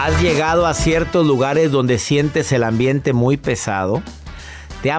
[0.00, 4.00] ¿Has llegado a ciertos lugares donde sientes el ambiente muy pesado?
[4.80, 4.92] ¿Te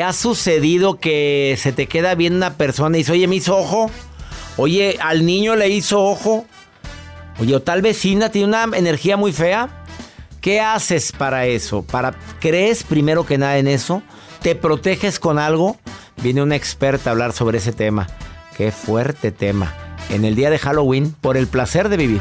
[0.00, 3.90] ha, sucedido que se te queda bien una persona y dice, oye, me hizo ojo?
[4.56, 6.46] Oye, al niño le hizo ojo.
[7.40, 9.84] Oye, o tal vecina tiene una energía muy fea.
[10.40, 11.82] ¿Qué haces para eso?
[11.82, 14.04] Para, ¿Crees primero que nada en eso?
[14.40, 15.78] ¿Te proteges con algo?
[16.22, 18.06] Viene una experta a hablar sobre ese tema.
[18.56, 19.74] Qué fuerte tema.
[20.10, 22.20] En el día de Halloween, por el placer de vivir.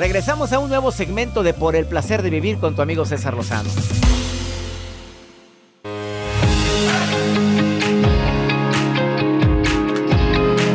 [0.00, 3.34] Regresamos a un nuevo segmento de Por el placer de vivir con tu amigo César
[3.34, 3.68] Lozano.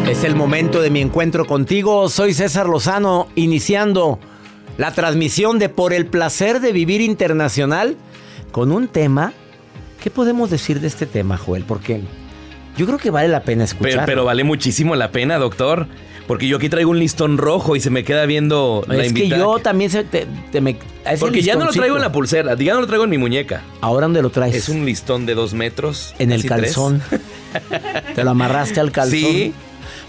[0.07, 2.07] Es el momento de mi encuentro contigo.
[2.07, 4.19] Soy César Lozano, iniciando
[4.77, 7.97] la transmisión de Por el placer de vivir internacional
[8.51, 9.33] con un tema.
[10.03, 11.63] ¿Qué podemos decir de este tema, Joel?
[11.63, 12.01] Porque
[12.77, 13.91] yo creo que vale la pena escuchar.
[13.93, 15.87] Pero, pero vale muchísimo la pena, doctor.
[16.27, 19.27] Porque yo aquí traigo un listón rojo y se me queda viendo la es que
[19.29, 20.77] yo también se, te, te me...
[21.19, 23.61] Porque ya no lo traigo en la pulsera, ya no lo traigo en mi muñeca.
[23.81, 24.55] ¿Ahora dónde lo traes?
[24.55, 26.15] Es un listón de dos metros.
[26.17, 27.01] En el calzón.
[28.15, 29.19] ¿Te lo amarraste al calzón?
[29.19, 29.53] Sí.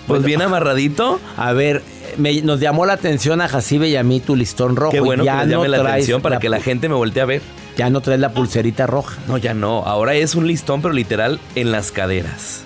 [0.07, 0.27] Pues Bueno.
[0.27, 1.21] bien amarradito.
[1.37, 1.83] A ver,
[2.17, 4.93] me- nos llamó la atención a Jacibe y a mí tu listón rojo.
[4.93, 7.27] Qué bueno ya que les llame la atención para que la gente me voltee a
[7.27, 7.43] ver.
[7.77, 9.19] Ya no traes la pulserita roja.
[9.29, 9.83] No, ya no.
[9.85, 12.63] Ahora es un listón, pero literal en las caderas.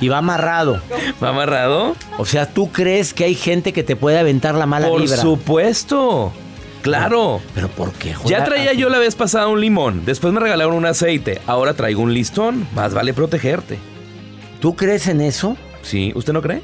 [0.00, 0.80] Y va amarrado.
[1.22, 1.96] ¿Va amarrado?
[2.18, 5.16] O sea, ¿tú crees que hay gente que te puede aventar la mala Por vibra?
[5.16, 6.32] supuesto.
[6.82, 7.40] Claro.
[7.54, 8.30] ¿Pero por qué, Joel?
[8.30, 12.02] Ya traía yo la vez pasada un limón, después me regalaron un aceite, ahora traigo
[12.02, 13.78] un listón, más vale protegerte.
[14.60, 15.56] ¿Tú crees en eso?
[15.82, 16.62] Sí, ¿usted no cree?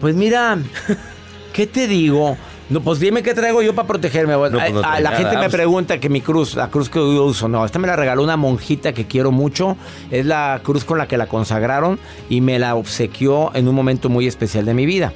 [0.00, 0.58] Pues mira,
[1.52, 2.36] ¿qué te digo?
[2.72, 4.32] No, pues dime qué traigo yo para protegerme.
[4.32, 7.48] No, pues no la gente me pregunta que mi cruz, la cruz que yo uso,
[7.48, 9.76] no, esta me la regaló una monjita que quiero mucho.
[10.10, 11.98] Es la cruz con la que la consagraron
[12.30, 15.12] y me la obsequió en un momento muy especial de mi vida.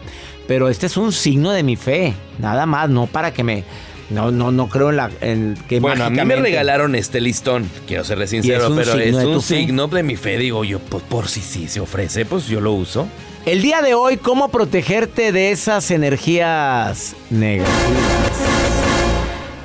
[0.47, 3.65] Pero este es un signo de mi fe, nada más, no para que me.
[4.11, 5.11] No, no, no creo en la.
[5.21, 9.19] En que Bueno, a mí me regalaron este listón, quiero serle sincero, un pero signo
[9.19, 12.25] es de un signo de mi fe, digo yo, pues por si sí se ofrece,
[12.27, 13.09] pues yo lo uso.
[13.47, 17.71] El día de hoy, ¿cómo protegerte de esas energías negativas?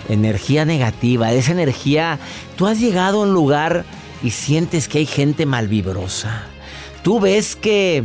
[0.08, 2.20] Energía negativa, esa energía.
[2.58, 3.84] Tú has llegado a un lugar
[4.22, 6.44] y sientes que hay gente malvibrosa.
[7.02, 8.04] Tú ves que,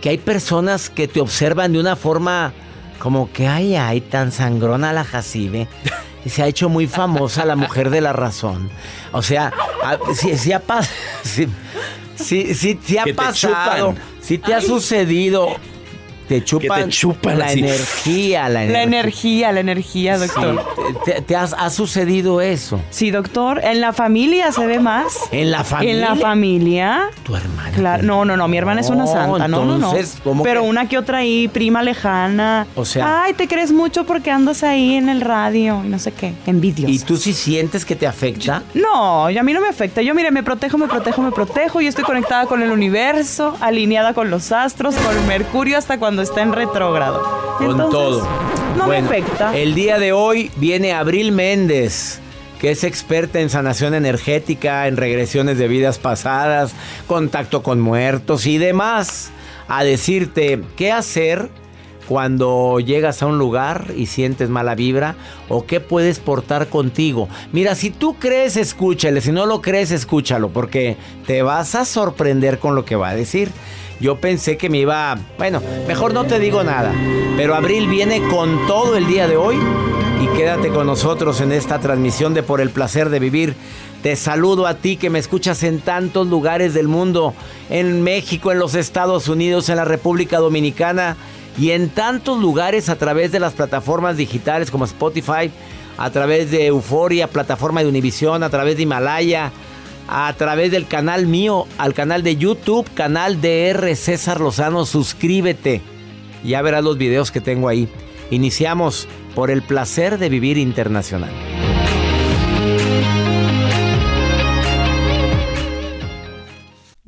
[0.00, 2.54] que hay personas que te observan de una forma
[2.98, 5.68] como que, ay, ay, tan sangrona la jacibe.
[6.24, 8.70] Y se ha hecho muy famosa la mujer de la razón.
[9.12, 9.52] O sea,
[10.14, 10.62] si, si ha
[11.22, 13.92] si, si, si ha pasado.
[13.92, 14.19] chupan.
[14.30, 15.56] Si te ha sucedido.
[16.30, 17.58] Te chupan, chupan la así.
[17.58, 18.72] energía, la energía.
[18.72, 20.64] La energía, la energía, doctor.
[20.76, 22.80] Sí, te, te has- ha sucedido eso.
[22.90, 23.60] Sí, doctor.
[23.64, 25.12] En la familia se ve más.
[25.32, 25.92] En la familia.
[25.94, 27.00] En la familia.
[27.24, 27.70] Tu hermana.
[27.72, 29.86] Claro, no, no, no, mi hermana es una santa, no, no, no.
[29.88, 30.68] entonces, ¿cómo Pero que?
[30.68, 32.66] una que otra ahí, prima lejana.
[32.76, 36.12] O sea- Ay, te crees mucho porque andas ahí en el radio y no sé
[36.12, 36.32] qué.
[36.46, 36.90] Envidios.
[36.90, 38.62] ¿Y tú sí sientes que te afecta?
[38.74, 40.00] No, a mí no me afecta.
[40.02, 41.80] Yo, mire, me protejo, me protejo, me protejo.
[41.80, 46.42] Yo estoy conectada con el universo, alineada con los astros, con Mercurio hasta cuando está
[46.42, 47.22] en retrógrado.
[47.58, 48.28] Con Entonces, todo.
[48.76, 49.56] No Bueno, me afecta.
[49.56, 52.20] El día de hoy viene Abril Méndez.
[52.58, 56.74] que es experta en sanación energética, en regresiones de vidas pasadas,
[57.06, 59.30] contacto con muertos y demás,
[59.66, 61.48] a decirte qué hacer
[62.06, 65.14] cuando llegas a un lugar y sientes mala vibra
[65.48, 67.28] o qué puedes portar contigo.
[67.52, 70.96] Mira, si tú crees, escúchale, si no lo crees, escúchalo, porque
[71.26, 73.52] te vas a sorprender con lo que va a decir.
[74.00, 76.94] Yo pensé que me iba, bueno, mejor no te digo nada,
[77.36, 79.56] pero Abril viene con todo el día de hoy
[80.22, 83.54] y quédate con nosotros en esta transmisión de Por el placer de vivir.
[84.02, 87.34] Te saludo a ti que me escuchas en tantos lugares del mundo,
[87.68, 91.18] en México, en los Estados Unidos, en la República Dominicana
[91.58, 95.50] y en tantos lugares a través de las plataformas digitales como Spotify,
[95.98, 99.52] a través de Euforia, plataforma de Univision, a través de Himalaya,
[100.12, 105.82] a través del canal mío, al canal de YouTube, canal DR César Lozano, suscríbete.
[106.42, 107.88] Ya verás los videos que tengo ahí.
[108.30, 111.49] Iniciamos por el placer de vivir internacional.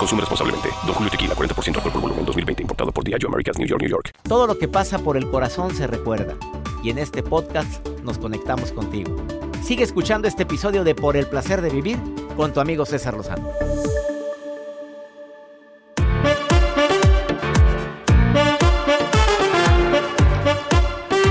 [0.00, 0.70] Consume responsablemente.
[0.86, 2.62] Don Julio Tequila, 40% alcohol por volumen, 2020.
[2.62, 4.12] Importado por Diageo Americas, New York, New York.
[4.26, 6.36] Todo lo que pasa por el corazón se recuerda.
[6.82, 9.14] Y en este podcast nos conectamos contigo.
[9.62, 11.98] Sigue escuchando este episodio de Por el Placer de Vivir
[12.34, 13.46] con tu amigo César Lozano.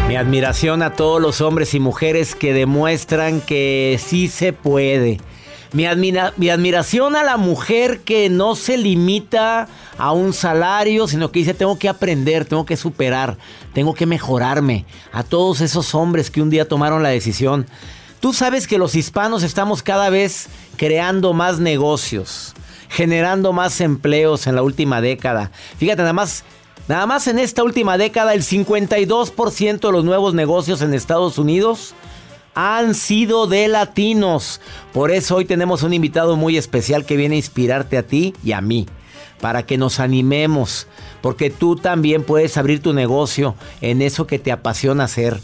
[0.07, 5.19] Mi admiración a todos los hombres y mujeres que demuestran que sí se puede.
[5.71, 5.85] Mi,
[6.37, 9.67] mi, admiración a la mujer que no se limita
[9.97, 13.37] a un salario, sino que dice, tengo que aprender, tengo que superar,
[13.73, 14.85] tengo que mejorarme.
[15.11, 17.67] A todos esos hombres que un día tomaron la decisión.
[18.19, 22.53] Tú sabes que los hispanos estamos cada vez creando más negocios,
[22.89, 25.51] generando más empleos en la última década.
[25.77, 26.43] Fíjate, nada más
[26.89, 31.93] Nada más en esta última década, el 52% de los nuevos negocios en Estados Unidos
[32.53, 34.61] han sido de latinos.
[34.93, 38.51] Por eso hoy tenemos un invitado muy especial que viene a inspirarte a ti y
[38.51, 38.87] a mí,
[39.41, 40.87] para que nos animemos,
[41.21, 45.39] porque tú también puedes abrir tu negocio en eso que te apasiona hacer.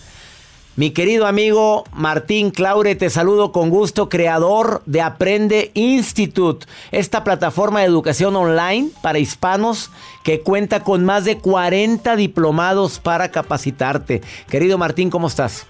[0.77, 7.79] Mi querido amigo Martín Claure, te saludo con gusto, creador de Aprende Institute, esta plataforma
[7.79, 9.89] de educación online para hispanos
[10.23, 14.21] que cuenta con más de 40 diplomados para capacitarte.
[14.49, 15.65] Querido Martín, ¿cómo estás?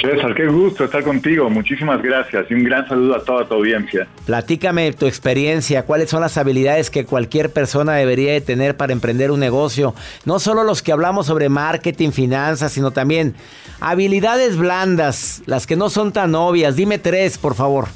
[0.00, 1.48] César, qué gusto estar contigo.
[1.48, 4.06] Muchísimas gracias y un gran saludo a toda tu audiencia.
[4.26, 9.30] Platícame tu experiencia, cuáles son las habilidades que cualquier persona debería de tener para emprender
[9.30, 9.94] un negocio.
[10.24, 13.34] No solo los que hablamos sobre marketing, finanzas, sino también
[13.80, 16.76] habilidades blandas, las que no son tan obvias.
[16.76, 17.86] Dime tres, por favor.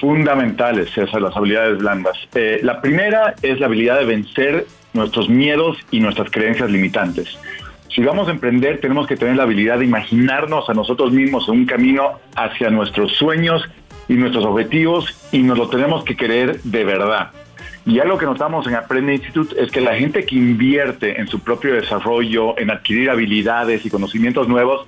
[0.00, 2.16] Fundamentales, César, las habilidades blandas.
[2.34, 7.38] Eh, la primera es la habilidad de vencer nuestros miedos y nuestras creencias limitantes
[7.94, 11.54] si vamos a emprender, tenemos que tener la habilidad de imaginarnos a nosotros mismos en
[11.54, 13.62] un camino hacia nuestros sueños
[14.08, 17.30] y nuestros objetivos y nos lo tenemos que querer de verdad.
[17.86, 21.38] Y algo que notamos en Aprende Institute es que la gente que invierte en su
[21.38, 24.86] propio desarrollo, en adquirir habilidades y conocimientos nuevos,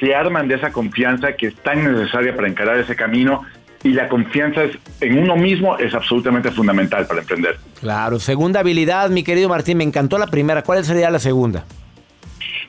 [0.00, 3.44] se arman de esa confianza que es tan necesaria para encarar ese camino
[3.84, 4.62] y la confianza
[5.00, 7.58] en uno mismo es absolutamente fundamental para emprender.
[7.78, 10.62] Claro, segunda habilidad, mi querido Martín, me encantó la primera.
[10.62, 11.64] ¿Cuál sería la segunda?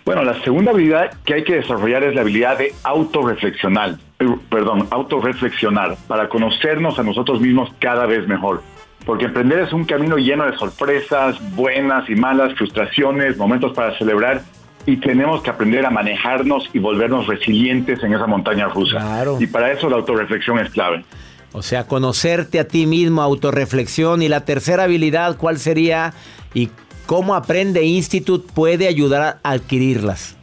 [0.05, 4.87] Bueno, la segunda habilidad que hay que desarrollar es la habilidad de autorreflexionar, eh, perdón,
[4.89, 8.63] autorreflexionar, para conocernos a nosotros mismos cada vez mejor.
[9.05, 14.41] Porque emprender es un camino lleno de sorpresas, buenas y malas, frustraciones, momentos para celebrar,
[14.85, 19.23] y tenemos que aprender a manejarnos y volvernos resilientes en esa montaña rusa.
[19.39, 21.03] Y para eso la autorreflexión es clave.
[21.51, 24.21] O sea, conocerte a ti mismo, autorreflexión.
[24.21, 26.13] Y la tercera habilidad, ¿cuál sería?
[26.53, 26.69] ¿Y
[27.09, 30.37] ¿Cómo Aprende Institute puede ayudar a adquirirlas?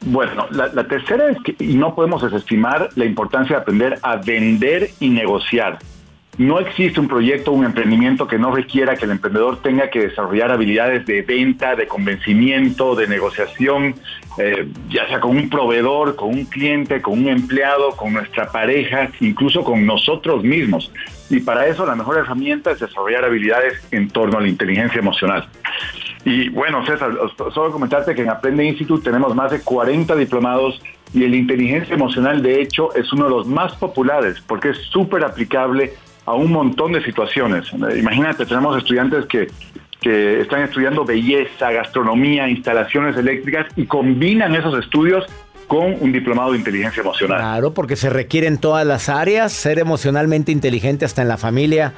[0.00, 5.08] Bueno, la, tercera es que no podemos desestimar la importancia de aprender a vender y
[5.08, 5.78] negociar.
[6.36, 10.50] no existe un proyecto un emprendimiento que no requiera que el emprendedor tenga que desarrollar
[10.50, 13.94] habilidades de venta, de convencimiento, de negociación,
[14.38, 19.10] eh, ya sea con un proveedor, con un cliente, con un empleado, con nuestra pareja,
[19.20, 20.90] incluso con nosotros mismos.
[21.28, 25.48] Y para eso la mejor herramienta es desarrollar habilidades en torno a la inteligencia emocional.
[26.24, 27.12] Y bueno, César,
[27.54, 30.80] solo comentarte que en Aprende Institute tenemos más de 40 diplomados
[31.14, 35.24] y la inteligencia emocional de hecho es uno de los más populares porque es súper
[35.24, 37.72] aplicable a un montón de situaciones.
[37.72, 39.46] Imagínate, tenemos estudiantes que,
[40.00, 45.24] que están estudiando belleza, gastronomía, instalaciones eléctricas y combinan esos estudios
[45.66, 47.38] con un diplomado de inteligencia emocional.
[47.38, 51.92] Claro, porque se requiere en todas las áreas, ser emocionalmente inteligente hasta en la familia.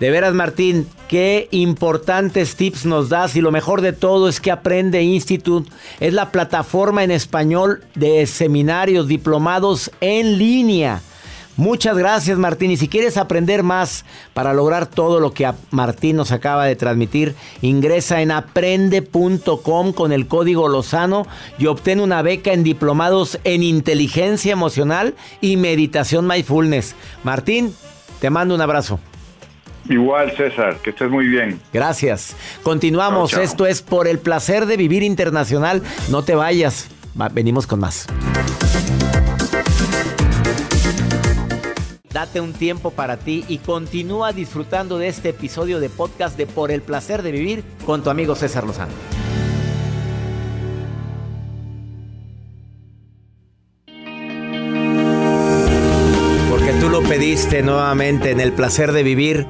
[0.00, 4.50] De veras, Martín, qué importantes tips nos das y lo mejor de todo es que
[4.50, 11.02] Aprende Institute es la plataforma en español de seminarios, diplomados en línea.
[11.60, 16.32] Muchas gracias Martín y si quieres aprender más para lograr todo lo que Martín nos
[16.32, 21.26] acaba de transmitir, ingresa en aprende.com con el código Lozano
[21.58, 26.94] y obtén una beca en diplomados en inteligencia emocional y meditación mindfulness.
[27.24, 27.74] Martín,
[28.22, 28.98] te mando un abrazo.
[29.86, 31.60] Igual, César, que estés muy bien.
[31.74, 32.36] Gracias.
[32.62, 33.34] Continuamos.
[33.34, 35.82] Esto es por el placer de vivir internacional.
[36.08, 36.88] No te vayas.
[37.34, 38.06] venimos con más.
[42.12, 46.72] Date un tiempo para ti y continúa disfrutando de este episodio de podcast de Por
[46.72, 48.92] el placer de vivir con tu amigo César Lozano.
[56.50, 59.46] Porque tú lo pediste nuevamente en el placer de vivir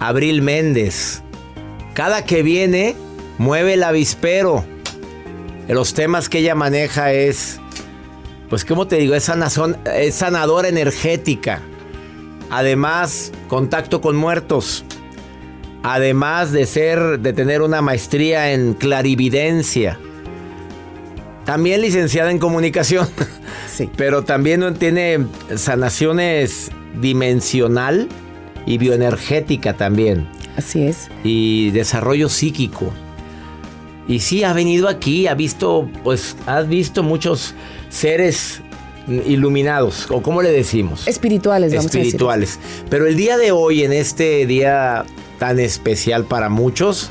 [0.00, 1.22] Abril Méndez.
[1.92, 2.96] Cada que viene,
[3.36, 4.64] mueve el avispero.
[5.68, 7.60] Los temas que ella maneja es,
[8.48, 9.14] pues, ¿cómo te digo?
[9.14, 9.30] Es,
[9.94, 11.62] es sanadora energética.
[12.50, 14.84] Además, contacto con muertos.
[15.82, 19.98] Además de ser, de tener una maestría en clarividencia.
[21.44, 23.08] También licenciada en comunicación.
[23.66, 23.90] Sí.
[23.94, 28.08] Pero también tiene sanaciones dimensional
[28.64, 30.26] y bioenergética también.
[30.56, 31.10] Así es.
[31.24, 32.90] Y desarrollo psíquico.
[34.08, 37.54] Y sí, ha venido aquí, ha visto, pues, has visto muchos
[37.96, 38.60] seres
[39.08, 41.06] iluminados, o cómo le decimos.
[41.06, 42.58] Espirituales, vamos Espirituales.
[42.90, 45.04] Pero el día de hoy, en este día
[45.38, 47.10] tan especial para muchos,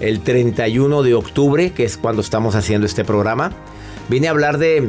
[0.00, 3.52] el 31 de octubre, que es cuando estamos haciendo este programa,
[4.08, 4.88] vine a hablar de,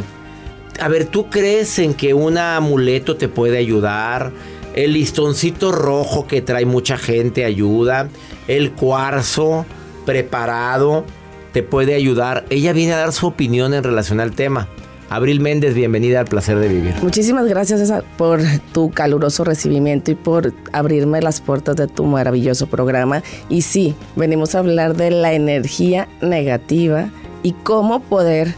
[0.79, 4.31] a ver, ¿tú crees en que un amuleto te puede ayudar?
[4.75, 8.09] El listoncito rojo que trae mucha gente ayuda.
[8.47, 9.65] El cuarzo
[10.05, 11.05] preparado
[11.51, 12.45] te puede ayudar.
[12.49, 14.69] Ella viene a dar su opinión en relación al tema.
[15.11, 16.95] Abril Méndez, bienvenida al placer de vivir.
[17.01, 18.39] Muchísimas gracias César, por
[18.71, 23.21] tu caluroso recibimiento y por abrirme las puertas de tu maravilloso programa.
[23.49, 27.09] Y sí, venimos a hablar de la energía negativa
[27.43, 28.55] y cómo poder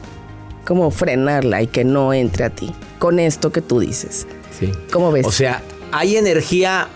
[0.63, 4.27] como frenarla y que no entre a ti con esto que tú dices.
[4.59, 4.71] Sí.
[4.91, 5.25] ¿Cómo ves?
[5.25, 6.87] O sea, hay energía,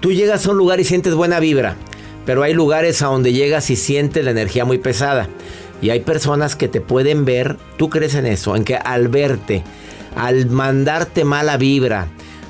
[0.00, 1.76] tú llegas a un lugar y sientes buena vibra,
[2.26, 5.30] pero hay lugares a donde llegas y sientes la energía muy pesada.
[5.82, 9.62] Y hay personas que te pueden ver, tú crees en eso, en que al verte,
[10.16, 12.08] al mandarte mala vibra,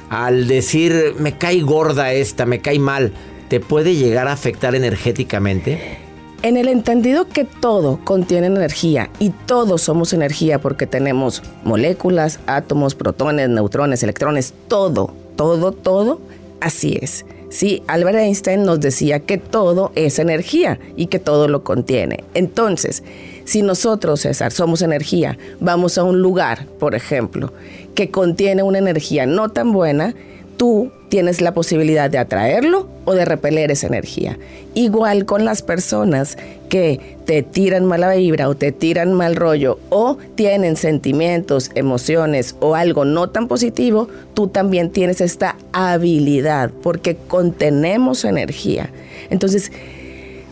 [0.09, 3.13] al decir me cae gorda esta, me cae mal,
[3.49, 5.99] te puede llegar a afectar energéticamente.
[6.43, 12.95] En el entendido que todo contiene energía y todos somos energía porque tenemos moléculas, átomos,
[12.95, 16.21] protones, neutrones, electrones, todo todo, todo,
[16.61, 17.25] así es.
[17.51, 22.23] Sí, Albert Einstein nos decía que todo es energía y que todo lo contiene.
[22.33, 23.03] Entonces,
[23.45, 27.53] si nosotros, César, somos energía, vamos a un lugar, por ejemplo,
[27.97, 30.15] que contiene una energía no tan buena,
[30.57, 34.39] tú tienes la posibilidad de atraerlo o de repeler esa energía.
[34.75, 36.39] Igual con las personas
[36.71, 42.77] que te tiran mala vibra o te tiran mal rollo o tienen sentimientos, emociones o
[42.77, 48.91] algo no tan positivo, tú también tienes esta habilidad porque contenemos energía.
[49.29, 49.73] Entonces,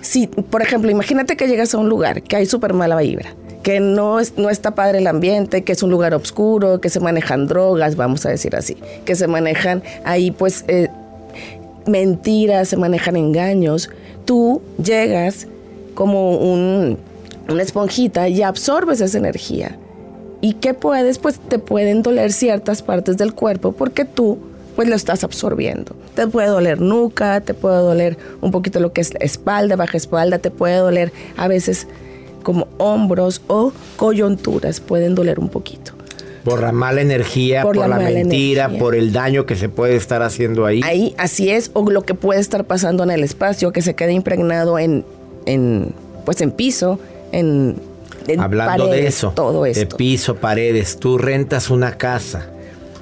[0.01, 3.81] si, por ejemplo, imagínate que llegas a un lugar que hay súper mala vibra que
[3.81, 7.47] no, es, no está padre el ambiente, que es un lugar oscuro, que se manejan
[7.47, 10.89] drogas, vamos a decir así, que se manejan ahí pues eh,
[11.87, 13.91] mentiras, se manejan engaños.
[14.25, 15.47] Tú llegas
[15.95, 16.99] como un,
[17.49, 19.77] una esponjita y absorbes esa energía.
[20.41, 21.19] ¿Y qué puedes?
[21.19, 24.39] Pues te pueden doler ciertas partes del cuerpo porque tú
[24.77, 25.97] pues lo estás absorbiendo.
[26.15, 30.39] Te puede doler nuca, te puede doler un poquito lo que es espalda, baja espalda,
[30.39, 31.89] te puede doler a veces
[32.43, 35.93] como hombros o coyunturas pueden doler un poquito.
[36.45, 40.65] Por la mala energía, por, la, mentira, por el daño que se puede estar haciendo
[40.65, 40.81] ahí.
[40.83, 44.13] Ahí, así es, o lo que puede estar pasando en el espacio, que se quede
[44.13, 45.05] impregnado en,
[45.45, 45.93] en
[46.25, 46.99] pues en piso,
[47.33, 47.77] en,
[48.39, 49.81] Hablando de eso, todo esto.
[49.81, 52.51] de piso, paredes, tú rentas una casa.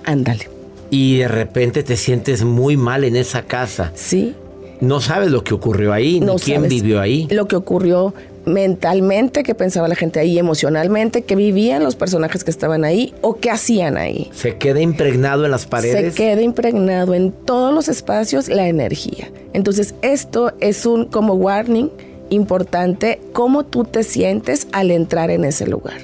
[0.05, 0.49] Ándale.
[0.90, 3.90] Y de repente te sientes muy mal en esa casa.
[3.95, 4.35] Sí.
[4.81, 7.26] No sabes lo que ocurrió ahí, ni quién vivió ahí.
[7.31, 8.14] Lo que ocurrió
[8.47, 13.37] mentalmente, que pensaba la gente ahí, emocionalmente, que vivían los personajes que estaban ahí o
[13.37, 14.31] qué hacían ahí.
[14.33, 16.15] Se queda impregnado en las paredes.
[16.15, 19.31] Se queda impregnado en todos los espacios la energía.
[19.53, 21.91] Entonces, esto es un como warning
[22.31, 25.99] importante, cómo tú te sientes al entrar en ese lugar.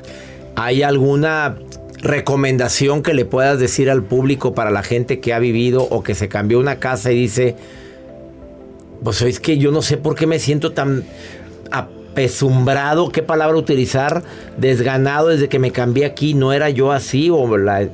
[0.57, 1.57] ¿Hay alguna
[2.03, 6.15] recomendación que le puedas decir al público para la gente que ha vivido o que
[6.15, 7.55] se cambió una casa y dice,
[9.03, 11.05] pues es que yo no sé por qué me siento tan
[13.13, 14.23] qué palabra utilizar,
[14.57, 17.89] desganado desde que me cambié aquí, no era yo así o la...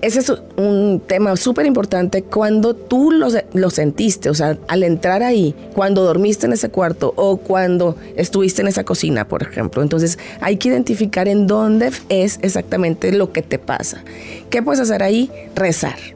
[0.00, 5.22] Ese es un tema súper importante cuando tú lo, lo, sentiste, o sea, al entrar
[5.22, 9.82] ahí, cuando dormiste en ese cuarto o cuando estuviste en esa cocina, por ejemplo.
[9.82, 14.02] Entonces hay que identificar en dónde es exactamente lo que te pasa.
[14.48, 15.30] ¿Qué puedes hacer ahí?
[15.54, 16.15] Rezar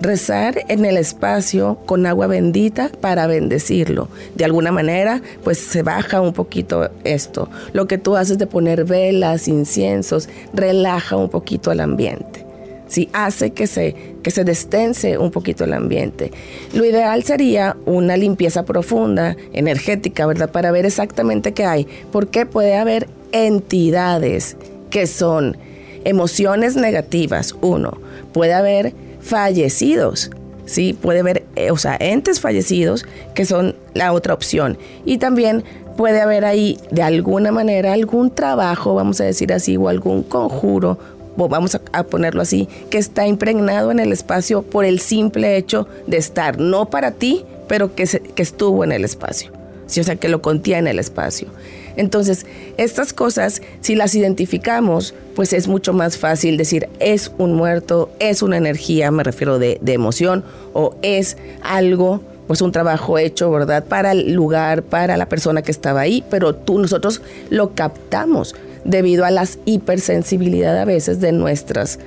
[0.00, 4.08] rezar en el espacio con agua bendita para bendecirlo.
[4.34, 7.48] De alguna manera, pues se baja un poquito esto.
[7.72, 12.46] Lo que tú haces de poner velas, inciensos, relaja un poquito el ambiente.
[12.88, 16.32] Sí, hace que se, que se destense un poquito el ambiente.
[16.72, 20.50] Lo ideal sería una limpieza profunda, energética, ¿verdad?
[20.50, 21.86] Para ver exactamente qué hay.
[22.10, 24.56] Porque puede haber entidades
[24.90, 25.56] que son
[26.04, 28.00] emociones negativas, uno.
[28.32, 30.30] Puede haber fallecidos.
[30.66, 34.78] Sí, puede haber, eh, o sea, entes fallecidos que son la otra opción.
[35.04, 35.64] Y también
[35.96, 40.98] puede haber ahí de alguna manera algún trabajo, vamos a decir así, o algún conjuro,
[41.36, 46.16] vamos a, ponerlo así, que está impregnado en el espacio por el simple hecho de
[46.18, 49.52] estar, no para ti, pero que, que estuvo en el espacio.
[49.86, 51.48] Sí, o sea, que lo contiene el espacio.
[51.96, 58.10] Entonces, estas cosas, si las identificamos, pues es mucho más fácil decir, es un muerto,
[58.18, 63.84] es una energía, me refiero de, emoción, o es algo pues un trabajo hecho, ¿verdad?
[63.84, 69.24] Para el lugar, para la persona que estaba ahí, pero tú, nosotros lo captamos debido
[69.24, 72.00] a las hipersensibilidad a veces de nuestras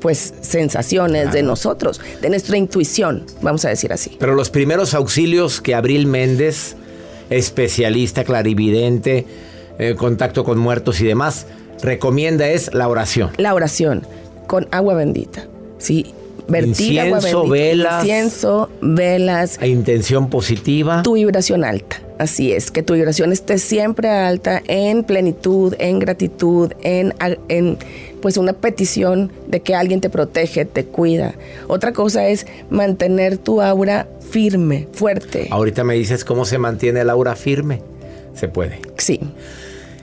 [0.00, 4.16] pues sensaciones de nosotros, de nuestra intuición, vamos a decir así.
[4.18, 6.76] Pero los primeros auxilios que Abril Méndez
[7.30, 9.26] especialista, clarividente,
[9.78, 11.46] eh, contacto con muertos y demás,
[11.82, 13.30] recomienda es la oración.
[13.38, 14.02] La oración
[14.46, 15.46] con agua bendita.
[15.78, 16.12] Sí,
[16.50, 17.42] vertir agua bendita.
[17.48, 18.04] velas.
[18.04, 19.58] Incienso, velas.
[19.60, 21.02] A intención positiva.
[21.02, 22.00] Tu vibración alta.
[22.18, 27.14] Así es, que tu vibración esté siempre alta en plenitud, en gratitud, en,
[27.48, 27.78] en
[28.20, 31.34] pues una petición de que alguien te protege, te cuida.
[31.66, 35.48] Otra cosa es mantener tu aura firme, fuerte.
[35.50, 37.80] Ahorita me dices cómo se mantiene el aura firme.
[38.34, 38.80] Se puede.
[38.98, 39.18] Sí.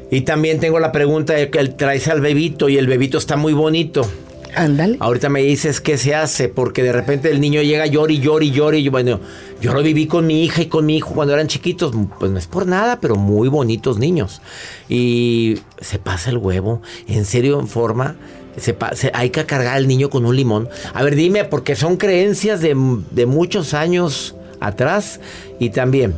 [0.09, 3.53] Y también tengo la pregunta de que traes al bebito y el bebito está muy
[3.53, 4.09] bonito.
[4.55, 4.97] Ándale.
[4.99, 8.79] Ahorita me dices qué se hace, porque de repente el niño llega llori, y llori.
[8.79, 9.19] Y bueno,
[9.61, 11.93] yo lo viví con mi hija y con mi hijo cuando eran chiquitos.
[12.19, 14.41] Pues no es por nada, pero muy bonitos niños.
[14.89, 18.15] Y se pasa el huevo, en serio, en forma.
[18.57, 18.75] Se,
[19.13, 20.69] hay que cargar al niño con un limón.
[20.93, 22.75] A ver, dime, porque son creencias de,
[23.11, 25.19] de muchos años atrás.
[25.59, 26.15] Y también,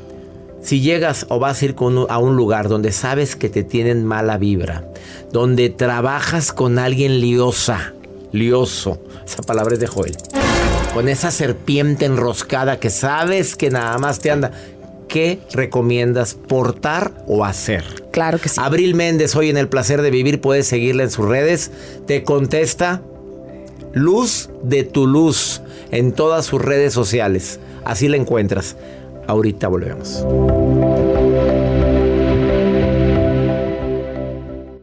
[0.61, 1.75] si llegas o vas a ir
[2.09, 4.85] a un lugar donde sabes que te tienen mala vibra,
[5.31, 7.93] donde trabajas con alguien liosa,
[8.31, 8.99] lioso.
[9.25, 10.15] Esa palabra es de Joel.
[10.93, 14.51] Con esa serpiente enroscada que sabes que nada más te anda.
[15.07, 17.83] ¿Qué recomiendas portar o hacer?
[18.11, 18.61] Claro que sí.
[18.61, 21.71] Abril Méndez, hoy en El Placer de Vivir, puedes seguirla en sus redes.
[22.05, 23.01] Te contesta
[23.91, 25.61] Luz de tu Luz
[25.91, 27.59] en todas sus redes sociales.
[27.85, 28.75] Así la encuentras.
[29.25, 30.25] Ahorita volvemos.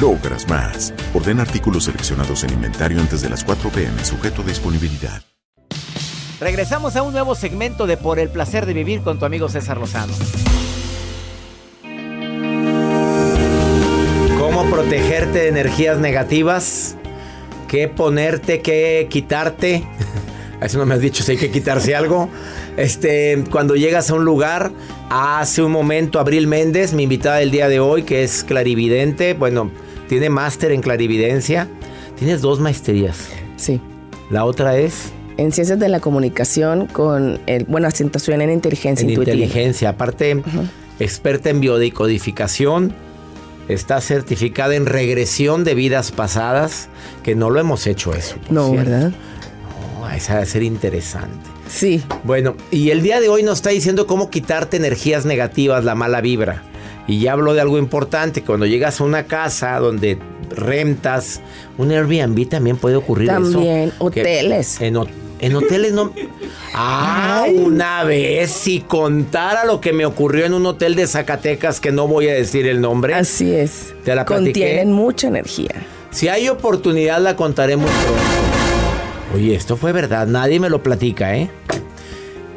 [0.00, 0.92] logras más.
[1.14, 5.22] Orden artículos seleccionados en inventario antes de las 4 pm, sujeto a disponibilidad.
[6.40, 9.78] Regresamos a un nuevo segmento de Por el placer de vivir con tu amigo César
[9.78, 10.12] Lozano.
[14.38, 16.96] ¿Cómo protegerte de energías negativas?
[17.68, 18.60] ¿Qué ponerte?
[18.60, 19.82] ¿Qué quitarte?
[20.60, 22.28] A eso no me has dicho si hay que quitarse algo.
[22.76, 24.72] Este, cuando llegas a un lugar,
[25.08, 29.70] hace un momento Abril Méndez, mi invitada del día de hoy, que es clarividente, bueno,
[30.08, 31.68] tiene máster en clarividencia.
[32.18, 33.28] Tienes dos maestrías.
[33.56, 33.80] Sí.
[34.30, 39.10] La otra es En ciencias de la comunicación con, el, bueno, acentuación en inteligencia en
[39.10, 39.36] intuitiva.
[39.36, 39.90] inteligencia.
[39.90, 40.42] Aparte,
[40.98, 42.94] experta en biodecodificación.
[43.68, 46.88] Está certificada en regresión de vidas pasadas,
[47.24, 48.36] que no lo hemos hecho eso.
[48.48, 48.90] No, cierto.
[48.90, 49.12] ¿verdad?
[50.00, 51.50] No, esa debe ser interesante.
[51.68, 52.00] Sí.
[52.22, 56.20] Bueno, y el día de hoy nos está diciendo cómo quitarte energías negativas, la mala
[56.20, 56.62] vibra.
[57.08, 60.18] Y ya habló de algo importante, cuando llegas a una casa donde
[60.50, 61.40] rentas,
[61.78, 63.40] un Airbnb también puede ocurrir eso.
[63.52, 64.80] También, hoteles.
[64.80, 65.06] En, ho-
[65.38, 66.12] en hoteles no...
[66.78, 71.90] Ah, una vez, si contara lo que me ocurrió en un hotel de Zacatecas, que
[71.90, 73.14] no voy a decir el nombre.
[73.14, 73.94] Así es.
[74.04, 74.50] Te la platiqué.
[74.60, 75.70] Contienen mucha energía.
[76.10, 77.90] Si hay oportunidad la pronto.
[79.34, 81.48] Oye, esto fue verdad, nadie me lo platica, ¿eh?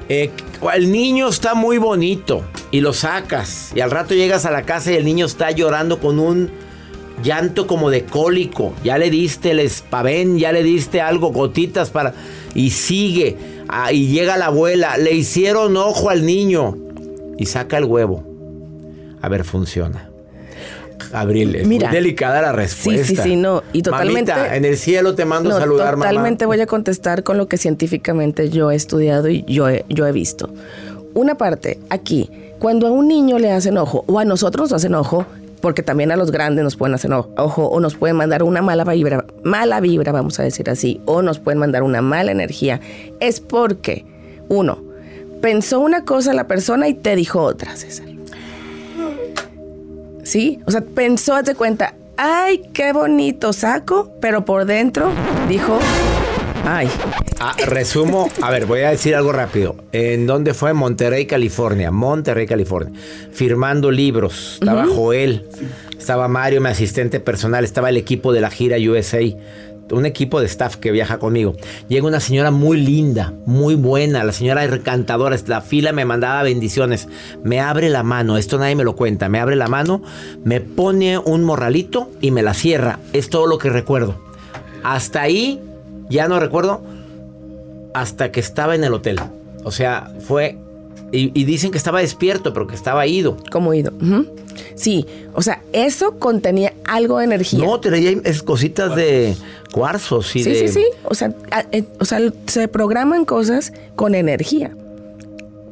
[0.09, 0.31] Eh,
[0.73, 4.91] el niño está muy bonito y lo sacas y al rato llegas a la casa
[4.91, 6.49] y el niño está llorando con un
[7.23, 8.73] llanto como de cólico.
[8.83, 12.13] Ya le diste el espavén, ya le diste algo, gotitas para...
[12.55, 13.37] Y sigue.
[13.67, 16.77] Ah, y llega la abuela, le hicieron ojo al niño
[17.37, 18.23] y saca el huevo.
[19.21, 20.09] A ver, funciona.
[21.11, 21.89] Abril, es Mira.
[21.89, 23.05] muy delicada la respuesta.
[23.05, 23.63] Sí, sí, sí, no.
[23.73, 24.31] Y totalmente.
[24.31, 26.09] Mamita, en el cielo te mando No, saludar, mamá.
[26.09, 30.05] Totalmente voy a contestar con lo que científicamente yo he estudiado y yo he, yo
[30.05, 30.49] he visto.
[31.13, 32.29] Una parte, aquí,
[32.59, 35.25] cuando a un niño le hacen ojo, o a nosotros nos hacen ojo,
[35.61, 38.83] porque también a los grandes nos pueden hacer ojo, o nos pueden mandar una mala
[38.83, 42.79] vibra, mala vibra, vamos a decir así, o nos pueden mandar una mala energía,
[43.19, 44.05] es porque,
[44.47, 44.83] uno,
[45.41, 48.07] pensó una cosa la persona y te dijo otra, César.
[50.23, 50.59] ¿Sí?
[50.67, 55.09] O sea, pensó, hazte cuenta, ay, qué bonito saco, pero por dentro
[55.47, 55.79] dijo,
[56.65, 56.89] ay,
[57.41, 59.77] Ah, resumo, a ver, voy a decir algo rápido.
[59.93, 60.73] ¿En dónde fue?
[60.73, 61.89] Monterrey, California.
[61.89, 62.99] Monterrey, California.
[63.31, 64.55] Firmando libros.
[64.55, 65.47] Estaba Joel,
[65.97, 69.21] estaba Mario, mi asistente personal, estaba el equipo de la gira USA.
[69.91, 71.55] Un equipo de staff que viaja conmigo.
[71.87, 74.25] Llega una señora muy linda, muy buena.
[74.25, 75.37] La señora encantadora.
[75.47, 77.07] La fila me mandaba bendiciones.
[77.41, 78.37] Me abre la mano.
[78.37, 79.29] Esto nadie me lo cuenta.
[79.29, 80.03] Me abre la mano,
[80.43, 82.99] me pone un morralito y me la cierra.
[83.13, 84.19] Es todo lo que recuerdo.
[84.83, 85.59] Hasta ahí
[86.09, 86.98] ya no recuerdo
[87.93, 89.19] hasta que estaba en el hotel.
[89.63, 90.57] O sea, fue...
[91.11, 93.37] Y, y dicen que estaba despierto, pero que estaba ido.
[93.51, 93.91] como ido.
[94.75, 97.59] Sí, o sea, eso contenía algo de energía.
[97.65, 97.79] No,
[98.23, 99.35] es cositas de
[99.71, 100.67] cuarzos y sí, de...
[100.67, 100.85] sí, sí.
[101.05, 104.71] O sea, a- eh, o sea, se programan cosas con energía.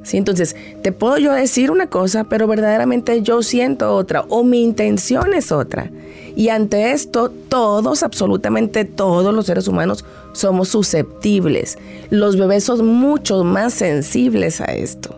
[0.03, 4.63] Sí, entonces, te puedo yo decir una cosa, pero verdaderamente yo siento otra, o mi
[4.63, 5.91] intención es otra.
[6.37, 11.79] Y ante esto, todos, absolutamente todos los seres humanos somos susceptibles.
[12.11, 15.15] Los bebés son mucho más sensibles a esto.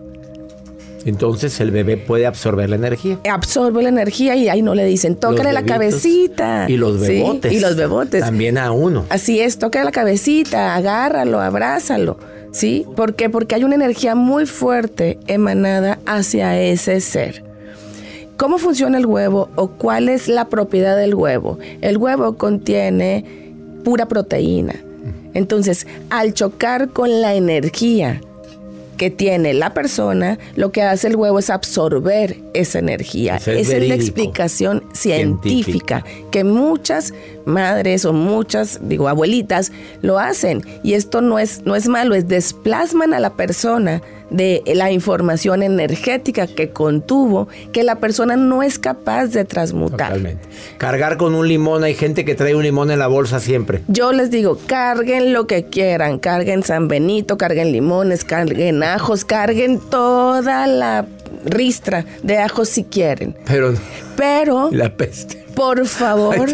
[1.05, 3.19] Entonces el bebé puede absorber la energía.
[3.29, 6.65] Absorbe la energía y ahí no le dicen, tócale la cabecita.
[6.69, 7.51] Y los Sí, bebotes.
[7.51, 8.21] y los bebotes.
[8.21, 9.05] También a uno.
[9.10, 12.17] Así es, toca la cabecita, agárralo, abrázalo.
[12.53, 12.86] ¿Sí?
[12.95, 13.29] ¿Por qué?
[13.29, 17.43] Porque hay una energía muy fuerte emanada hacia ese ser.
[18.39, 21.60] ¿Cómo funciona el huevo o cuál es la propiedad del huevo?
[21.82, 23.25] El huevo contiene
[23.84, 24.75] pura proteína.
[25.34, 28.21] Entonces, al chocar con la energía
[28.95, 33.36] que tiene la persona, lo que hace el huevo es absorber esa energía.
[33.36, 36.04] Es Esa es la explicación Científica.
[36.04, 37.13] científica que muchas
[37.45, 39.71] madres o muchas, digo, abuelitas
[40.02, 40.63] lo hacen.
[40.84, 45.63] Y esto no es, no es malo, es desplasman a la persona de la información
[45.63, 50.10] energética que contuvo, que la persona no es capaz de transmutar.
[50.10, 50.47] Totalmente.
[50.78, 53.82] Cargar con un limón, hay gente que trae un limón en la bolsa siempre.
[53.88, 59.80] Yo les digo, carguen lo que quieran, carguen San Benito, carguen limones, carguen ajos, carguen
[59.80, 61.08] toda la
[61.45, 63.36] ristra de ajos si quieren.
[63.45, 63.73] Pero
[64.15, 65.38] Pero, la peste.
[65.60, 66.48] Por favor,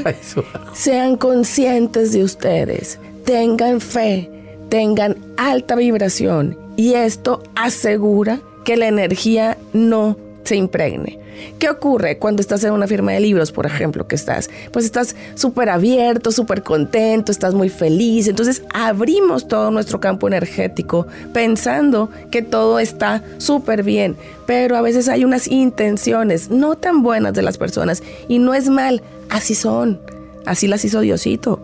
[0.74, 4.32] sean conscientes de ustedes, tengan fe,
[4.70, 6.58] tengan alta vibración.
[6.76, 11.20] Y esto asegura que la energía no se impregne.
[11.60, 14.50] ¿Qué ocurre cuando estás en una firma de libros, por ejemplo, que estás?
[14.72, 18.28] Pues estás súper abierto, súper contento, estás muy feliz.
[18.28, 24.16] Entonces abrimos todo nuestro campo energético pensando que todo está súper bien.
[24.46, 28.70] Pero a veces hay unas intenciones no tan buenas de las personas y no es
[28.70, 30.00] mal, así son.
[30.46, 31.60] Así las hizo Diosito.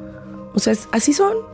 [0.53, 1.50] O sea, así son.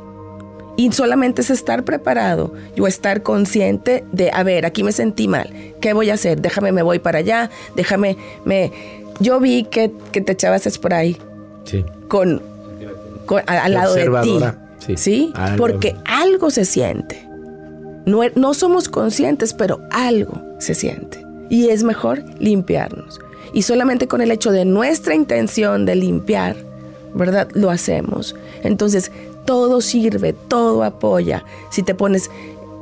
[0.77, 5.49] Y solamente es estar preparado o estar consciente de, a ver, aquí me sentí mal,
[5.81, 6.39] ¿qué voy a hacer?
[6.39, 8.71] Déjame, me voy para allá, déjame, me...
[9.19, 11.17] Yo vi que, te echabas spray
[11.63, 11.83] sí.
[12.07, 12.43] con,
[13.47, 14.39] al lado de ti.
[14.77, 14.97] Sí.
[14.97, 15.33] ¿sí?
[15.57, 17.27] Porque algo se siente.
[18.05, 21.25] No, no somos conscientes, pero algo se siente.
[21.49, 23.19] Y es mejor limpiarnos.
[23.53, 26.55] Y solamente con el hecho de nuestra intención de limpiar,
[27.13, 27.49] ¿verdad?
[27.53, 28.35] Lo hacemos.
[28.63, 29.11] Entonces,
[29.47, 31.45] todo sirve, todo apoya.
[31.69, 32.29] Si te pones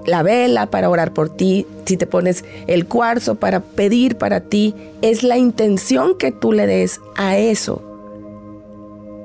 [0.06, 4.73] la vela para orar por ti, si te pones el cuarzo para pedir para ti,
[5.04, 7.84] es la intención que tú le des a eso.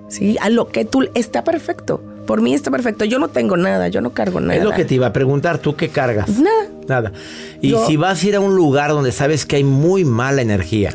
[0.08, 0.36] ¿Sí?
[0.42, 2.02] A lo que tú está perfecto.
[2.26, 3.06] Por mí está perfecto.
[3.06, 4.56] Yo no tengo nada, yo no cargo nada.
[4.56, 6.28] Es lo que te iba a preguntar, ¿tú qué cargas?
[6.28, 6.68] Nada.
[6.86, 7.12] Nada.
[7.62, 10.92] Y si vas a ir a un lugar donde sabes que hay muy mala energía,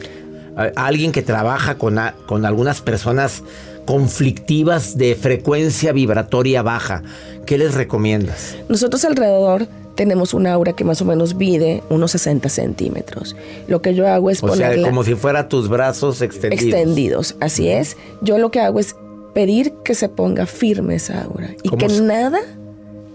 [0.76, 3.42] alguien que trabaja con, con algunas personas
[3.86, 7.04] conflictivas de frecuencia vibratoria baja.
[7.46, 8.56] ¿Qué les recomiendas?
[8.70, 13.36] Nosotros alrededor tenemos un aura que más o menos mide unos 60 centímetros.
[13.68, 16.64] Lo que yo hago es o Sea, como si fuera tus brazos extendidos.
[16.64, 17.98] Extendidos, así es.
[18.22, 18.96] Yo lo que hago es
[19.34, 22.40] pedir que se ponga firme esa aura y que nada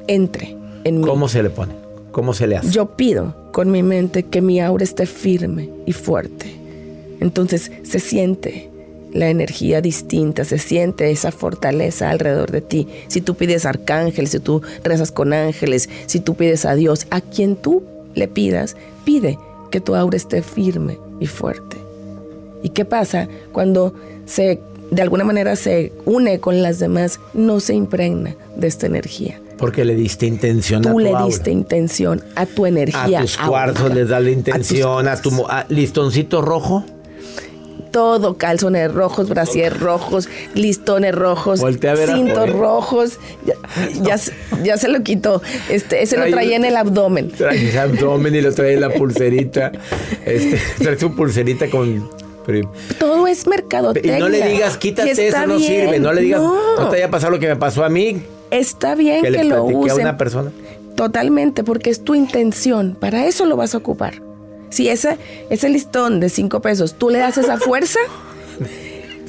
[0.06, 1.06] entre en mí.
[1.06, 1.74] ¿Cómo se le pone?
[2.12, 2.70] ¿Cómo se le hace?
[2.70, 6.56] Yo pido con mi mente que mi aura esté firme y fuerte.
[7.20, 8.69] Entonces se siente
[9.12, 12.88] la energía distinta, se siente esa fortaleza alrededor de ti.
[13.08, 17.20] Si tú pides arcángeles, si tú rezas con ángeles, si tú pides a Dios, a
[17.20, 17.82] quien tú
[18.14, 19.38] le pidas, pide
[19.70, 21.76] que tu aura esté firme y fuerte.
[22.62, 23.94] ¿Y qué pasa cuando
[24.26, 29.40] se de alguna manera se une con las demás, no se impregna de esta energía?
[29.56, 33.18] Porque le diste intención a tu le diste intención a tu energía.
[33.18, 35.30] A tus cuartos les das la intención, a, tu
[35.68, 36.84] listoncito rojo
[37.90, 43.18] todo, calzones rojos, brasier rojos, listones rojos, cintos rojos.
[44.02, 44.16] Ya,
[44.62, 45.42] ya, se lo quitó.
[45.68, 47.30] Este, ese lo traía en el abdomen.
[47.30, 49.72] Trae el abdomen y lo trae en la pulserita.
[50.24, 52.08] Este, trae su pulserita con
[52.98, 54.18] todo es mercadotecnia.
[54.18, 56.00] Y no le digas, quítate eso, no sirve.
[56.00, 56.88] No le digas, no.
[56.88, 58.22] te haya pasado lo que me pasó a mí.
[58.50, 59.90] Está bien que, lo usen.
[59.90, 60.50] a una persona.
[60.96, 62.96] Totalmente, porque es tu intención.
[62.98, 64.22] Para eso lo vas a ocupar.
[64.70, 65.18] Si ese,
[65.50, 67.98] ese listón de cinco pesos tú le das esa fuerza,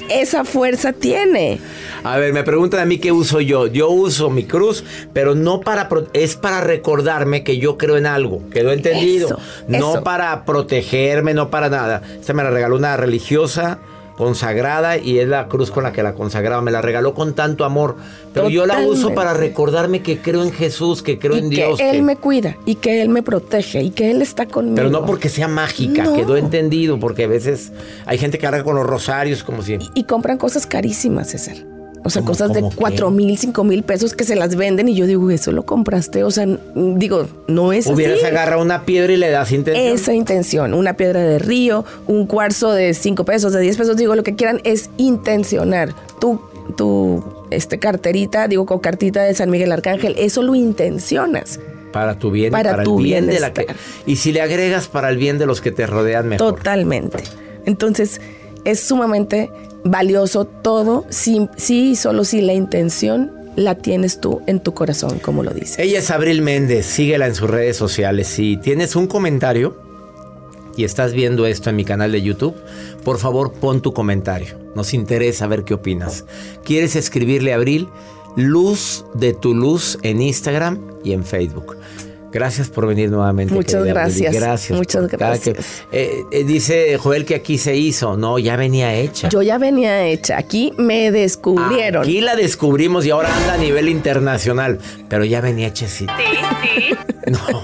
[0.08, 1.60] esa fuerza tiene.
[2.04, 3.66] A ver, me preguntan a mí qué uso yo.
[3.66, 8.42] Yo uso mi cruz, pero no para es para recordarme que yo creo en algo,
[8.50, 9.38] que lo he entendido.
[9.68, 12.02] no para protegerme, no para nada.
[12.18, 13.78] Esta me la regaló una religiosa
[14.16, 16.62] consagrada y es la cruz con la que la consagraba.
[16.62, 17.96] Me la regaló con tanto amor.
[18.32, 21.78] Pero yo la uso para recordarme que creo en Jesús, que creo en Dios.
[21.78, 24.76] Que Él me cuida y que Él me protege y que Él está conmigo.
[24.76, 27.72] Pero no porque sea mágica, quedó entendido, porque a veces
[28.06, 29.74] hay gente que carga con los rosarios como si...
[29.74, 31.71] Y, y compran cosas carísimas, César.
[32.04, 35.06] O sea, cosas de cuatro mil, cinco mil pesos que se las venden y yo
[35.06, 36.24] digo, eso lo compraste.
[36.24, 39.86] O sea, digo, no es Hubieras agarrado una piedra y le das intención.
[39.86, 44.16] Esa intención, una piedra de río, un cuarzo de cinco pesos, de diez pesos, digo,
[44.16, 45.94] lo que quieran es intencionar.
[46.20, 46.40] Tu,
[46.76, 51.60] tu este, carterita, digo, con cartita de San Miguel Arcángel, eso lo intencionas.
[51.92, 53.66] Para tu bien, para, para tu el bien de la que...
[54.06, 56.56] Y si le agregas para el bien de los que te rodean mejor.
[56.56, 57.22] Totalmente.
[57.66, 58.20] Entonces,
[58.64, 59.50] es sumamente
[59.84, 65.42] valioso todo si, si solo si la intención la tienes tú en tu corazón, como
[65.42, 65.82] lo dice.
[65.82, 68.28] Ella es Abril Méndez, síguela en sus redes sociales.
[68.28, 69.76] Si tienes un comentario
[70.76, 72.54] y estás viendo esto en mi canal de YouTube,
[73.04, 74.56] por favor pon tu comentario.
[74.74, 76.24] Nos interesa ver qué opinas.
[76.64, 77.88] ¿Quieres escribirle a Abril?
[78.36, 81.76] Luz de tu luz en Instagram y en Facebook.
[82.32, 83.52] Gracias por venir nuevamente.
[83.52, 84.34] Muchas gracias.
[84.34, 84.76] Gracias.
[84.76, 85.84] Muchas gracias.
[85.92, 88.16] Eh, eh, dice Joel que aquí se hizo.
[88.16, 89.28] No, ya venía hecha.
[89.28, 90.38] Yo ya venía hecha.
[90.38, 92.02] Aquí me descubrieron.
[92.02, 94.78] Aquí la descubrimos y ahora anda a nivel internacional.
[95.08, 96.96] Pero ya venía hecha Sí, sí.
[97.30, 97.62] No.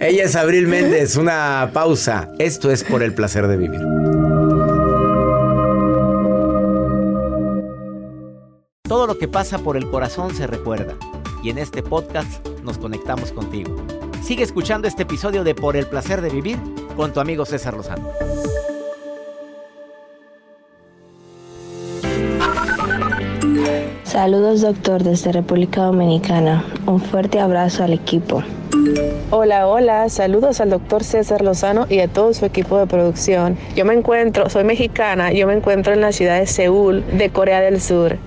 [0.00, 1.16] Ella es Abril Méndez.
[1.16, 2.32] Una pausa.
[2.38, 3.80] Esto es por el placer de vivir.
[8.88, 10.94] Todo lo que pasa por el corazón se recuerda.
[11.42, 13.74] Y en este podcast nos conectamos contigo.
[14.22, 16.58] Sigue escuchando este episodio de Por el placer de vivir
[16.96, 18.10] con tu amigo César Lozano.
[24.02, 26.62] Saludos doctor desde República Dominicana.
[26.86, 28.42] Un fuerte abrazo al equipo.
[29.30, 33.56] Hola, hola, saludos al doctor César Lozano y a todo su equipo de producción.
[33.76, 37.60] Yo me encuentro, soy mexicana, yo me encuentro en la ciudad de Seúl, de Corea
[37.60, 38.18] del Sur.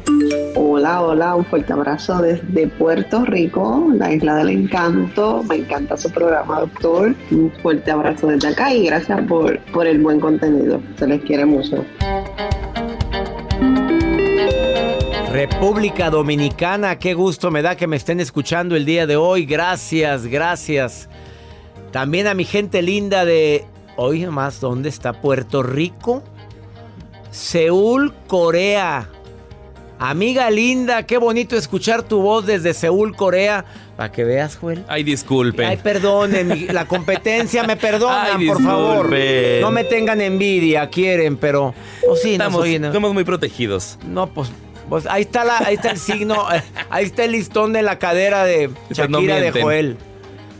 [0.82, 5.44] Hola, hola, un fuerte abrazo desde Puerto Rico, la isla del encanto.
[5.44, 7.14] Me encanta su programa, doctor.
[7.30, 10.82] Un fuerte abrazo desde acá y gracias por, por el buen contenido.
[10.98, 11.86] Se les quiere mucho.
[15.32, 19.46] República Dominicana, qué gusto me da que me estén escuchando el día de hoy.
[19.46, 21.10] Gracias, gracias.
[21.92, 23.66] También a mi gente linda de...
[23.98, 26.24] Oye, más, ¿dónde está Puerto Rico?
[27.30, 29.08] Seúl, Corea.
[30.04, 33.66] Amiga linda, qué bonito escuchar tu voz desde Seúl, Corea.
[33.96, 34.84] Para que veas, Joel.
[34.88, 35.64] Ay, disculpe.
[35.64, 39.16] Ay, perdonen, la competencia, me perdonan, por favor.
[39.62, 41.76] No me tengan envidia, quieren, pero...
[42.10, 44.00] Oh, sí, estamos, estamos muy protegidos.
[44.04, 44.52] No, pues
[44.90, 46.48] pues ahí está, la, ahí está el signo,
[46.90, 49.98] ahí está el listón de la cadera de Shakira de Joel.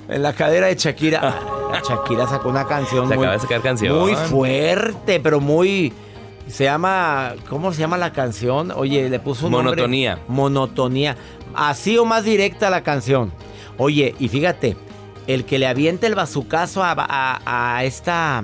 [0.08, 1.40] En la cadera de Shakira.
[1.90, 3.10] Shakira sacó una canción.
[3.10, 3.98] Se muy, acaba de sacar canción.
[3.98, 5.92] Muy fuerte, pero muy.
[6.52, 7.34] Se llama.
[7.50, 8.72] ¿Cómo se llama la canción?
[8.72, 10.20] Oye, le puso un Monotonía.
[10.28, 11.16] Monotonía.
[11.54, 13.32] Así o más directa la canción.
[13.78, 14.76] Oye, y fíjate,
[15.28, 16.96] el que le avienta el bazucazo a,
[17.46, 18.44] a esta.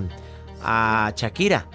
[0.62, 1.66] a Shakira.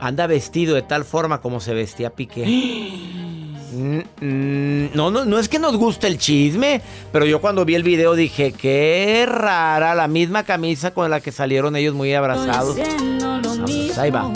[0.00, 2.46] Anda vestido de tal forma como se vestía Piqué.
[3.72, 8.16] No, no, no es que nos guste el chisme, pero yo cuando vi el video
[8.16, 12.76] dije, qué rara, la misma camisa con la que salieron ellos muy abrazados.
[12.76, 14.32] Vamos, ahí va.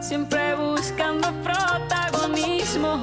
[0.00, 0.45] Siempre
[0.76, 3.02] buscando protagonismo.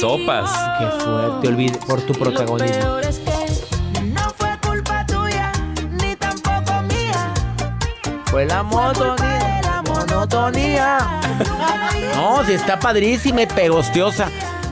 [0.00, 0.50] Sopas.
[0.78, 3.00] Qué fuerte, olvide por tu protagonismo.
[8.26, 10.98] Fue la monotonía, la monotonía.
[12.14, 14.28] No, si está padrísima y pegostiosa.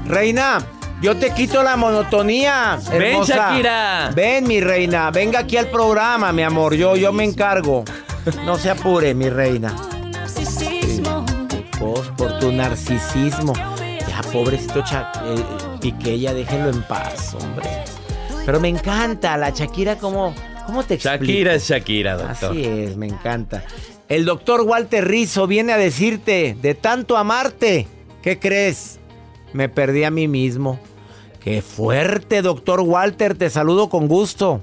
[0.06, 0.58] Reina,
[1.00, 2.78] yo te quito la monotonía.
[2.92, 4.10] Ven, Shakira.
[4.14, 5.10] Ven, mi reina.
[5.10, 6.74] Venga aquí al programa, mi amor.
[6.74, 7.84] Yo, yo me encargo.
[8.44, 9.74] No se apure, mi reina.
[12.16, 13.54] por tu narcisismo.
[14.08, 15.42] Ya, pobrecito Cha eh,
[15.80, 17.68] Piqué, ya déjenlo en paz, hombre.
[18.44, 20.34] Pero me encanta la Shakira como...
[20.66, 21.24] ¿Cómo te explico?
[21.24, 22.50] Shakira es Shakira, doctor.
[22.50, 23.64] Así es, me encanta.
[24.08, 27.88] El doctor Walter Rizzo viene a decirte, de tanto amarte,
[28.22, 28.98] ¿qué crees?
[29.52, 30.78] Me perdí a mí mismo.
[31.40, 34.62] Qué fuerte, doctor Walter, te saludo con gusto.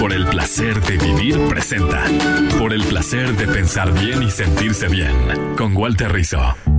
[0.00, 2.02] Por el placer de vivir presenta.
[2.58, 5.14] Por el placer de pensar bien y sentirse bien.
[5.58, 6.69] Con Walter Rizzo.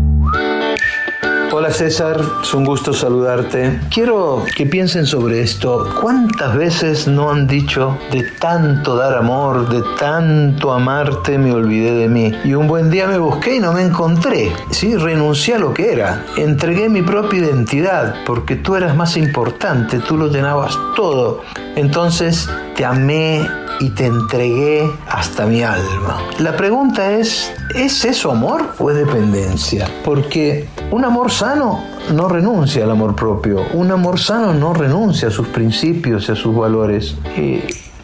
[1.54, 3.82] Hola César, es un gusto saludarte.
[3.94, 5.86] Quiero que piensen sobre esto.
[6.00, 12.08] ¿Cuántas veces no han dicho de tanto dar amor, de tanto amarte, me olvidé de
[12.08, 12.32] mí?
[12.46, 14.50] Y un buen día me busqué y no me encontré.
[14.70, 16.26] Sí, renuncié a lo que era.
[16.38, 21.42] Entregué mi propia identidad porque tú eras más importante, tú lo llenabas todo.
[21.76, 23.46] Entonces te amé,
[23.82, 26.22] y te entregué hasta mi alma.
[26.38, 29.89] La pregunta es, ¿es eso amor o es dependencia?
[30.06, 35.32] Porque un amor sano no renuncia al amor propio, un amor sano no renuncia a
[35.32, 37.15] sus principios y a sus valores.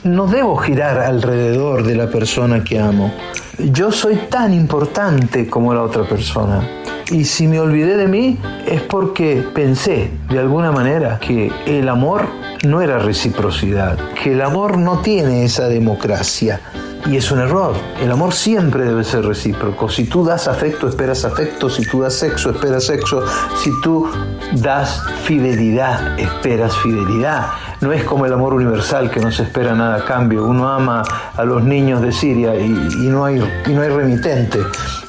[0.03, 3.13] no debo girar alrededor de la persona que amo.
[3.59, 6.67] Yo soy tan importante como la otra persona.
[7.11, 12.27] Y si me olvidé de mí es porque pensé de alguna manera que el amor
[12.63, 16.61] no era reciprocidad, que el amor no tiene esa democracia.
[17.05, 17.73] Y es un error.
[18.01, 19.87] El amor siempre debe ser recíproco.
[19.87, 21.69] Si tú das afecto, esperas afecto.
[21.69, 23.23] Si tú das sexo, esperas sexo.
[23.55, 24.09] Si tú
[24.55, 27.47] das fidelidad, esperas fidelidad.
[27.79, 30.43] No es como el amor universal que no se espera nada a cambio.
[30.43, 31.03] Uno ama
[31.35, 34.59] a los niños de Siria y, no, hay, y no hay remitente.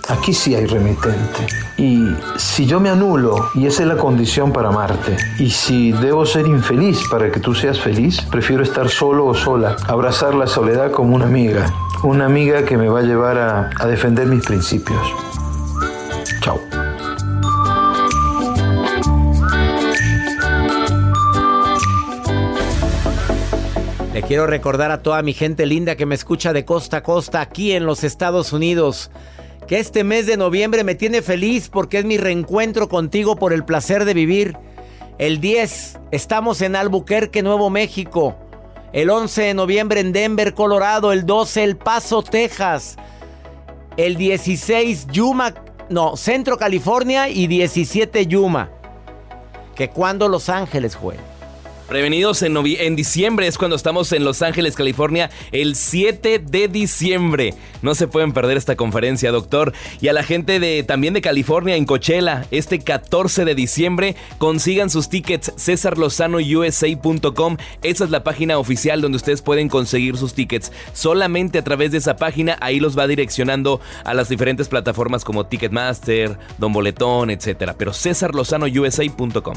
[0.09, 1.68] Aquí sí hay remitente.
[1.79, 6.27] Y si yo me anulo, y esa es la condición para amarte, y si debo
[6.27, 10.91] ser infeliz para que tú seas feliz, prefiero estar solo o sola, abrazar la soledad
[10.91, 15.01] como una amiga, una amiga que me va a llevar a, a defender mis principios.
[16.41, 16.59] Chao.
[24.13, 27.41] Le quiero recordar a toda mi gente linda que me escucha de costa a costa
[27.41, 29.13] aquí en los Estados Unidos
[29.69, 33.67] que este mes de noviembre me tiene feliz porque es mi reencuentro contigo por el
[33.67, 34.57] placer de vivir.
[35.19, 38.35] El 10 estamos en Albuquerque, Nuevo México.
[38.95, 41.13] El 11 de noviembre en Denver, Colorado.
[41.13, 42.97] El 12 El Paso, Texas.
[43.99, 45.53] El 16 Yuma,
[45.91, 48.71] no, Centro California y 17 Yuma.
[49.75, 51.17] Que cuando Los Ángeles, fue.
[51.89, 57.55] Prevenidos en, en diciembre es cuando estamos en Los Ángeles, California, el 7 de diciembre.
[57.81, 59.73] No se pueden perder esta conferencia, doctor.
[60.03, 64.91] Y a la gente de también de California, en Coachella, este 14 de diciembre, consigan
[64.91, 67.57] sus tickets cesarlozanousa.com.
[67.83, 70.71] Esa es la página oficial donde ustedes pueden conseguir sus tickets.
[70.93, 75.47] Solamente a través de esa página, ahí los va direccionando a las diferentes plataformas como
[75.47, 77.73] Ticketmaster, Don Boletón, etc.
[77.79, 79.57] Pero cesarlozanousa.com.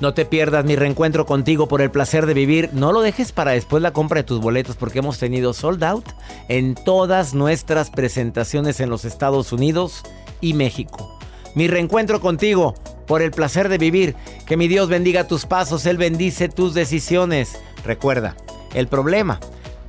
[0.00, 2.70] No te pierdas mi reencuentro contigo por el placer de vivir.
[2.72, 6.08] No lo dejes para después la compra de tus boletos porque hemos tenido sold out
[6.48, 10.02] en todas nuestras presentaciones en los Estados Unidos
[10.40, 11.18] y México.
[11.54, 12.74] Mi reencuentro contigo
[13.06, 14.14] por el placer de vivir.
[14.46, 17.58] Que mi Dios bendiga tus pasos, Él bendice tus decisiones.
[17.84, 18.36] Recuerda,
[18.72, 19.40] el problema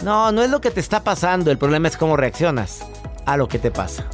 [0.04, 2.84] no, no es lo que te está pasando, el problema es cómo reaccionas
[3.26, 4.08] a lo que te pasa.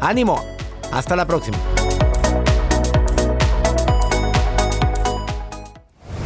[0.00, 0.44] Ánimo,
[0.90, 1.58] hasta la próxima.